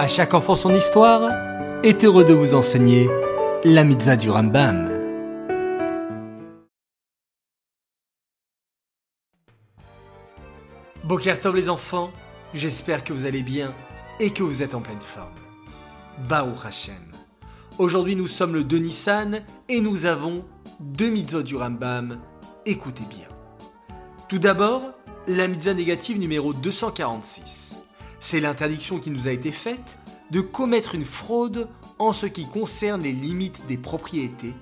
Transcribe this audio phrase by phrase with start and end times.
[0.00, 1.30] À chaque enfant son histoire
[1.82, 3.10] est heureux de vous enseigner
[3.64, 4.90] la mitzvah du Rambam.
[11.04, 12.10] Bokertov les enfants,
[12.54, 13.74] j'espère que vous allez bien
[14.20, 15.34] et que vous êtes en pleine forme.
[16.26, 17.12] Baruch Hashem.
[17.76, 20.46] Aujourd'hui nous sommes le 2 Nissan et nous avons
[20.80, 22.18] deux mitzvot du Rambam.
[22.64, 23.28] Écoutez bien.
[24.30, 24.80] Tout d'abord,
[25.28, 27.79] la mitzvah négative numéro 246.
[28.20, 29.98] C'est l'interdiction qui nous a été faite
[30.30, 34.54] de commettre une fraude en ce qui concerne les limites des propriétés,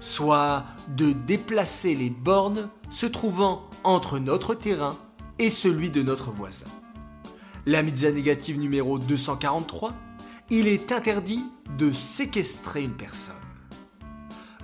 [0.00, 4.96] soit de déplacer les bornes se trouvant entre notre terrain
[5.38, 6.66] et celui de notre voisin.
[7.66, 9.92] La mitzvah négative numéro 243,
[10.50, 11.44] il est interdit
[11.78, 13.34] de séquestrer une personne.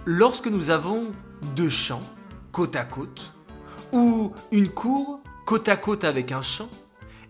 [0.06, 1.12] Lorsque nous avons
[1.56, 2.02] deux champs
[2.52, 3.34] côte à côte,
[3.92, 6.68] ou une cour côte à côte avec un champ,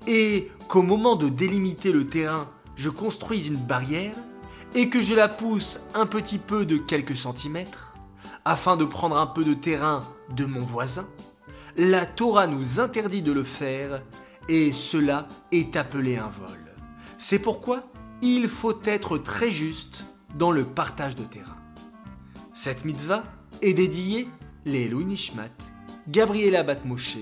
[0.07, 4.17] et qu'au moment de délimiter le terrain, je construise une barrière,
[4.75, 7.97] et que je la pousse un petit peu de quelques centimètres,
[8.45, 11.07] afin de prendre un peu de terrain de mon voisin,
[11.77, 14.03] la Torah nous interdit de le faire,
[14.49, 16.59] et cela est appelé un vol.
[17.19, 17.91] C'est pourquoi
[18.23, 20.07] il faut être très juste
[20.37, 21.57] dans le partage de terrain.
[22.55, 23.25] Cette mitzvah
[23.63, 24.29] est dédiée
[24.65, 25.49] les Nishmat,
[26.09, 27.19] Gabriela Batmoshe,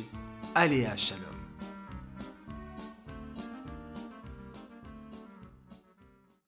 [0.55, 1.28] Aléa Shalom.